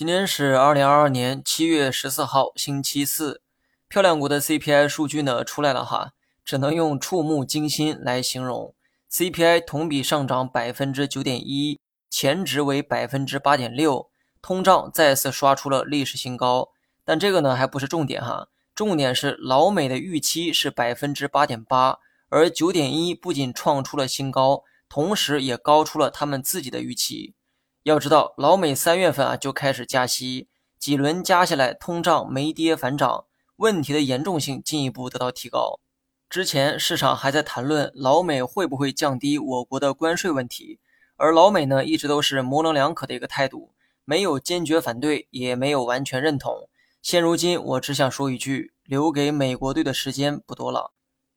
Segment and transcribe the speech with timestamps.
[0.00, 3.42] 今天是二零二二年七月十四号，星期四。
[3.86, 6.12] 漂亮国的 CPI 数据呢出来了哈，
[6.42, 8.74] 只能用触目惊心来形容。
[9.12, 11.78] CPI 同比上涨百分之九点一，
[12.08, 14.08] 前值为百分之八点六，
[14.40, 16.70] 通胀再次刷出了历史新高。
[17.04, 21.98] 但这个呢还不是重点哈，重点是老美的预期是百分之八点八，
[22.30, 27.34] 而九点一不仅创出了新高，同时也高出了他们自己的预期。
[27.82, 30.48] 要知道，老美三月份啊就开始加息，
[30.78, 33.24] 几轮加下来，通胀没跌反涨，
[33.56, 35.80] 问题的严重性进一步得到提高。
[36.28, 40.78] 之前市场还在谈论老美会不会降低我国的关税问题，
[41.16, 43.72] 而老美呢一直都是模棱两可的一个态度，
[44.04, 46.68] 没有坚决反对，也没有完全认同。
[47.00, 50.92] 现如今，我只想说一句：留给美国队的时间不多了。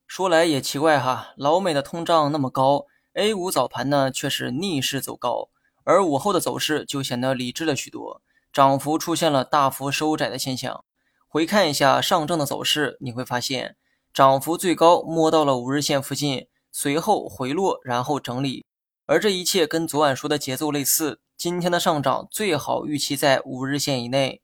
[0.06, 5.48] 说来也奇怪哈，老美的通胀那么高，A 股早盘呢却是逆势走高。
[5.84, 10.84] 而午后的走势就显得理智了许多，涨幅出现了大幅收窄的现象。
[11.28, 13.76] 回看一下上证的走势，你会发现
[14.14, 18.66] 涨幅最高摸到了五日线附近，随后回落，然后整理。
[19.06, 21.20] 而这一切跟昨晚说的节奏类似。
[21.36, 24.42] 今天的上涨最好预期在五日线以内。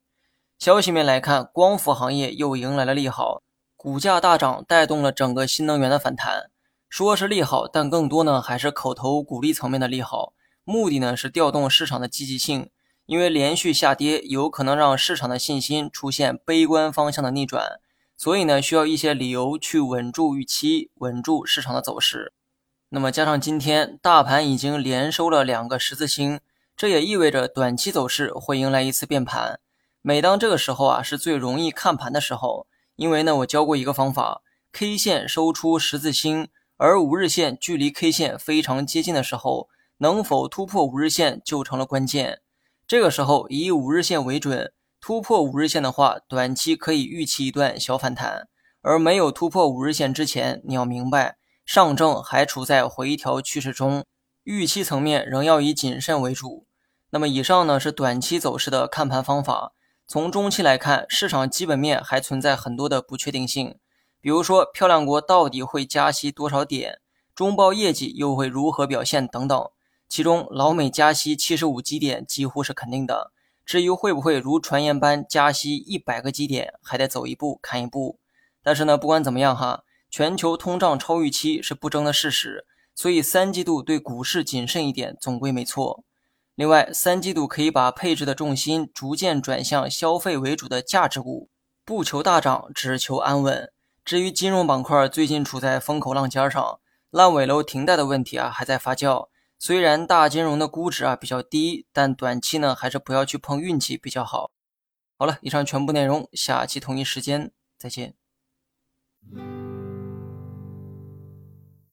[0.57, 3.41] 消息面来看，光伏行业又迎来了利好，
[3.77, 6.49] 股价大涨，带动了整个新能源的反弹。
[6.89, 10.33] 说是利好，但更多呢还是口头鼓励层面的利好。
[10.69, 12.69] 目的呢是调动市场的积极性，
[13.07, 17.79] 因为连续下跌有可能让市场的信心出现悲观方向的逆转，
[18.15, 22.33] 所以呢需要一些理由去稳住预期，稳住市场的走势。
[22.89, 26.39] 那么加上今天大盘已经连收了两个十字星，
[26.77, 29.59] 这也意味着短期走势会迎来一次变盘。
[30.03, 39.67] 每当这个时候啊是最容易看盘的时候，因为呢我教过一个方法，K 线收出十字星，而五日线距离 K 线非常接近的时候。
[39.99, 42.39] 能否突破五日线就成了关键。
[42.87, 48.47] 这个时候以五日线为准，突破五日线的话，短期可以预期一段小反弹。
[48.81, 54.05] 而没有突破五日线之前，你要明白，上证还处在回调趋势中，
[54.45, 56.65] 预期层面仍要以谨慎为主。
[57.09, 59.73] 那么以上呢是短期走势的看盘方法。
[60.07, 63.77] 从中期来看，市场基本面还存在很多的不确定性，
[64.21, 66.99] 比如说漂亮国到底会加息多少点，
[67.35, 69.69] 中报业绩又会如何表现等等。
[70.09, 73.31] 其中，老美加息七十五基点几乎是肯定的。
[73.63, 78.17] 至于会不会如传言般加息一百个基点，还得走一步看一步。
[78.63, 82.65] 但是呢，不管怎么样哈，全球通胀超预期是不争的事实，
[82.95, 86.03] 所以三季度对股市谨慎一点总归没错。
[86.55, 91.49] 另外，三季度可以把配置的重心逐渐转向消费为主的价值股，
[91.85, 93.71] 不求大涨，只求安稳。
[94.03, 96.79] 至于金融板块，最近处在风口浪尖上，
[97.11, 99.27] 烂尾楼停贷的问题啊还在发酵。
[99.61, 104.51] 虽然大金融的估值啊比较低，但短期呢还是不要去碰运气比较好。
[105.17, 108.15] 好了，以上全部内容，下期同一时间再见。